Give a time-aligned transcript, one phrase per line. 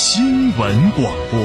[0.00, 1.40] 新闻广播。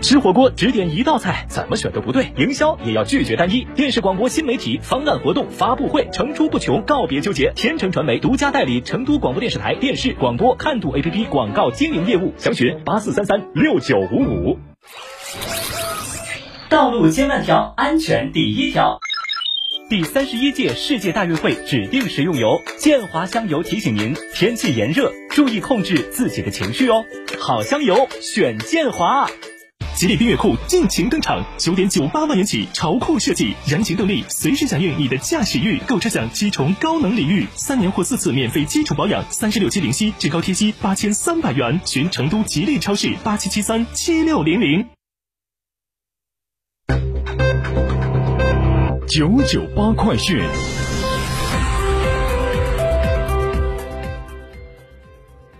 [0.00, 2.30] 吃火锅只点一道菜，怎么选都不对。
[2.36, 3.66] 营销也要拒绝单一。
[3.74, 7.52] 电视广播新媒体方案活动发布会层出不穷，告别纠结。
[7.56, 14.56] 天成传媒独家代理成都广播电视台电视广播看度 APP 广告经营业务，详询八四三三六九五五。
[16.68, 19.00] 道路千万条，安全第一条。
[19.88, 27.04] 第三十一届世界大运会指定食用油建华香油提醒您：天气炎热，注意控制自己的情绪哦。
[27.38, 29.30] 好香油，选建华。
[29.94, 35.78] 吉利缤越酷尽情登场，九点九八万元起，潮酷设计，燃情动力，随时响应你的驾驶欲。
[35.86, 41.80] 购车享七重高能礼遇，三年或四次免费基础保养，三十六期零息，至高贴息八千三百元。
[41.84, 44.95] 寻成都吉利超市八七七三七六零零。
[49.06, 50.36] 九九八快讯，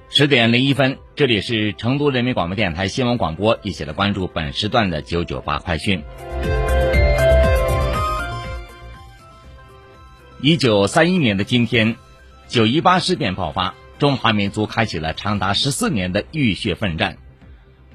[0.09, 6.03] 十点零一分，这里是成都人民广播电台新闻广播，一起来关注本时段的九九八快讯。
[10.41, 11.95] 一九三一年的今天，
[12.49, 17.19] 九一八事变爆发，中华民族开启了长达十四年的浴血奋战。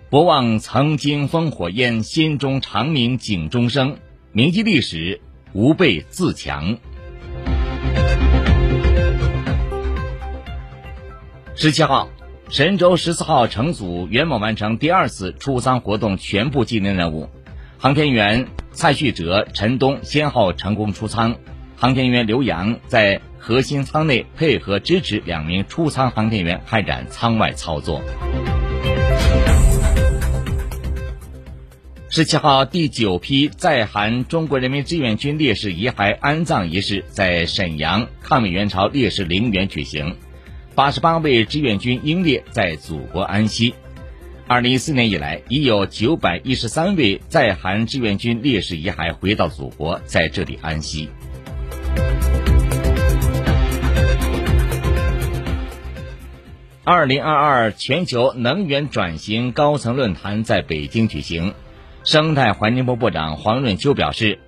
[0.09, 3.97] 不忘曾经烽火烟，心中长鸣警钟声，
[4.31, 5.19] 铭记历史。
[5.53, 6.77] 吾辈自强。
[11.55, 12.09] 十七号，
[12.49, 17.29] 神舟十四号乘组圆满完成第二次出舱活动全部技能任务，
[17.77, 21.35] 航天员蔡旭哲、陈冬先后成功出舱，
[21.75, 28.01] 航天员刘洋在核心舱内配合支持两名出舱航天员开展舱外操作。
[32.13, 40.17] 十七号，第九批在韩中国人民志愿军烈士遗骸安葬仪式在沈阳抗美援朝烈士陵园举行，
[40.75, 43.73] 八十八位志愿军英烈在祖国安息。
[44.45, 51.07] 二零一四年以来，已有九百一十三位在韩志愿军烈士遗骸回到祖国，在这里安息。
[56.83, 61.53] 二零二二全球能源转型高层论坛在北京举行。
[62.03, 64.39] 生态环境部部长黄润秋表示，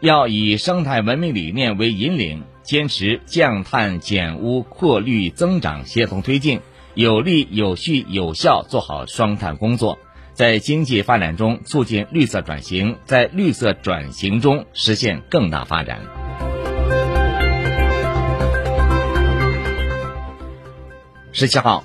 [0.00, 6.60] 要以生态文明理念为引领，坚持降碳减污、扩绿增长协同推进，
[6.94, 10.00] 有力、有序、有效做好双碳工作，
[10.32, 16.00] 在经济发展中促进绿色转型，在绿色转型中实现更大发展。
[21.30, 21.84] 十七号，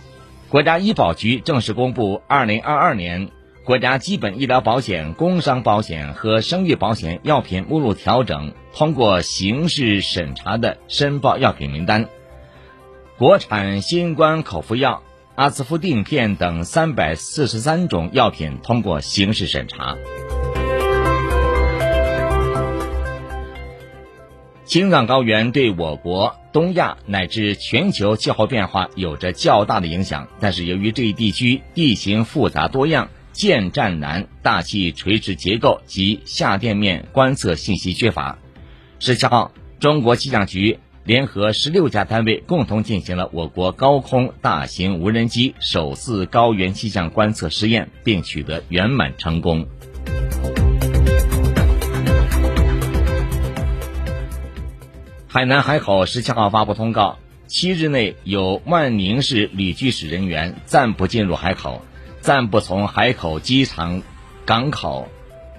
[0.50, 3.30] 国家医保局正式公布二零二二年。
[3.66, 12.08] 国家基本医疗保险、工伤保险和生育保险药品目录调整通过形式审查的申报药品名单，
[13.18, 15.02] 国产新冠口服药、
[15.34, 19.98] 阿司夫定片等三百四十三种药品通过形式审查。
[24.66, 33.10] 青藏高原对我国、东亚乃至全球气候变化有着较大的影响，但是由于这一地区地形复杂多样。
[33.36, 38.38] 建站难，大气垂直结构及下垫面观测信息缺乏。
[38.98, 49.68] 十七号，中国气象局联合十六家单位共同进行了我国高空大型无人机首次高原气象观测试验，并取得圆满成功。
[55.28, 61.84] 海南海口十七号发布通告，七日内有万宁市旅居史人员暂不进入海口。
[62.26, 64.02] 暂不从海口机场、
[64.48, 65.10] 港口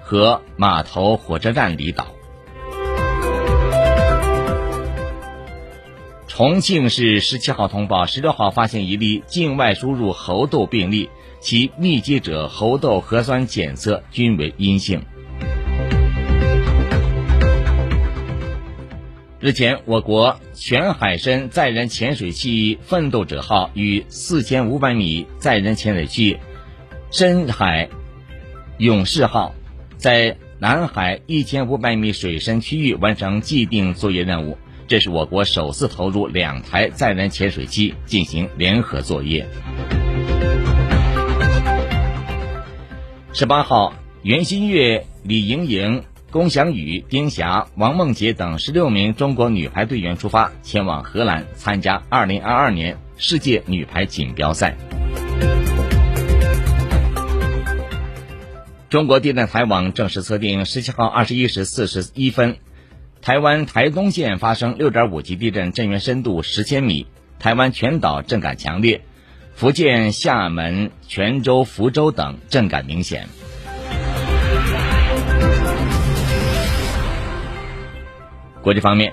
[0.01, 2.07] 和码头、火车站离岛。
[6.27, 11.09] 重庆市十七号通报，十六号发现一例境外输入猴痘病例，
[11.39, 15.01] 其密接者猴痘核酸检测均为阴性。
[19.39, 26.37] 日前，我国全海深载人潜水器“奋斗者号”与四千五百米载人潜水器。
[27.09, 27.87] 深海
[28.77, 29.55] 勇士号
[29.95, 34.57] 在南海一千五百米水深区域完成既定作业任务，
[34.87, 39.47] 这是我国首次投入两台载人潜水机进行联合作业。
[43.31, 54.75] 十八号，袁心玥、李盈莹、龚翔宇、丁霞、王梦洁等十六名中国女排队员出发，前往荷兰参加二零二二年世界女排锦标赛。
[58.89, 62.55] 中国地震台网正式测定，十七号二十一时四十一分，
[63.21, 67.05] 台湾台东县发生六点五级地震，震源深度十千米，
[67.37, 69.01] 台湾全岛震感强烈，
[69.53, 73.27] 福建厦门、泉州、福州等震感明显。
[78.61, 79.11] 国际方面，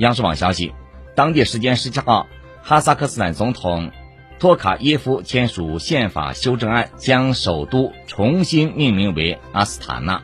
[0.00, 0.74] 央视网消息，
[1.14, 2.26] 当地时间十七号，
[2.62, 3.90] 哈萨克斯坦总统。
[4.38, 10.22] 托卡耶夫签署宪法修正案，将首都重新命名为阿斯塔纳。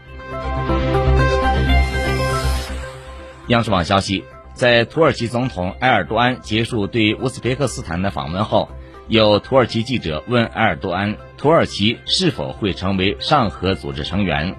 [3.49, 4.25] 央视网消息，
[4.55, 8.69] 在土耳其总统埃尔多安结束对乌兹别克斯坦的访问后，
[9.09, 14.55] 有土耳其记者问埃尔多安：“土耳其是否会成为上合组织成员？”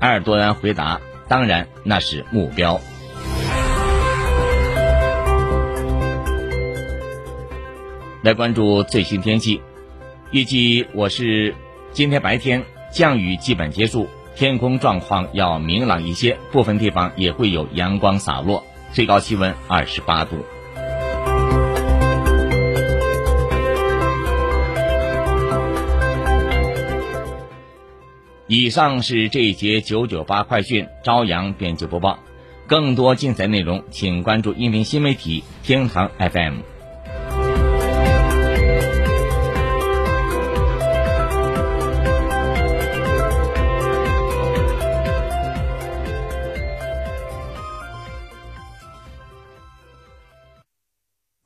[0.00, 2.80] 埃尔多安回答：“当然，那是目标。”
[8.22, 9.60] 来关注最新天气，
[10.30, 11.56] 预计我是
[11.90, 20.36] 今天白天降雨基本结束，天空状况要明朗一些，部分地方也会有阳光洒落，最高气温二十八度。
[28.46, 32.20] 以上是这一节九九八快讯朝阳编辑播报，
[32.68, 36.58] 更多精彩内容请关注音频新媒体天堂 FM。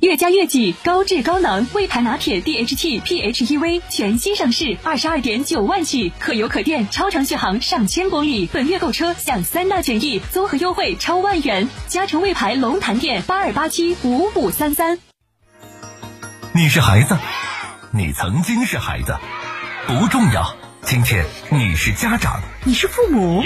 [0.07, 8.49] 越加越己高质高能魏牌拿铁 DHT PHEV 全新上市，二十二点九万起，可油可电，超长续航上千公里。
[8.53, 11.69] 本月购车享三大权益，综合优惠超万元。
[11.89, 15.01] 嘉诚魏牌龙潭店八二八七五五三三。
[16.53, 17.19] 你是孩子，
[17.91, 19.17] 你曾经是孩子，
[19.89, 20.55] 不重要。
[20.83, 23.43] 今天你是家长，你是父母，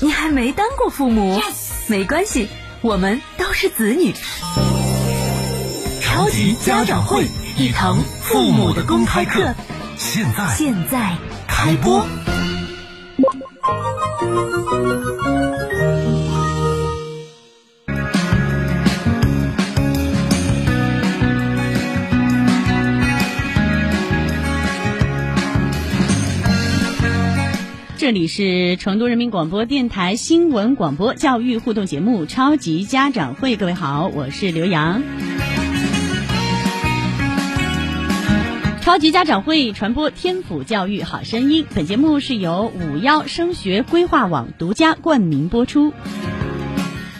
[0.00, 1.42] 你还没当过父母，
[1.88, 2.48] 没关系，
[2.82, 4.14] 我们都是子女。
[6.14, 7.24] 超级家长会，
[7.58, 9.52] 一堂父母的公开课，
[9.96, 11.16] 现在现在
[11.48, 12.06] 开播。
[27.98, 35.02] 这里是成都人民广播电台新闻广播教育互动节目《超级家长会》，各位好，我是刘洋。
[38.84, 45.94] 超级家长会传播天府教育好声音，本节目是由五幺升学规划网独家冠名播出。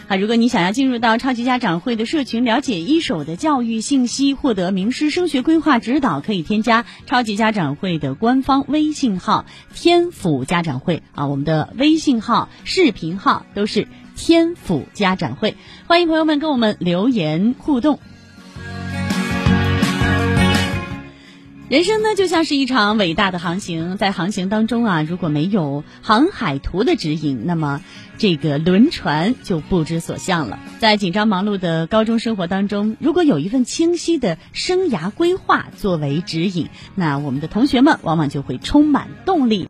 [0.07, 15.57] 啊，如果你想要进入到超级家长会的社群，了解一手的教育信息，获得名师升学规划指导，可以添加超级家长会的官方微信号“天府家长会”啊，我们的微信号、视频号都是“天府家长会”，
[15.89, 17.99] 欢迎朋友们跟我们留言互动。
[21.67, 27.81] 人生呢，就像是一场伟大的航行，在航行当中啊，如果没有航海图的指引，那么
[28.19, 30.59] 这个轮船就不知所向了。
[30.77, 39.63] 在紧张忙碌的高中生活当中，如果有一份清晰的生涯规划作为指引，那我们的同学们往往就会充满动力。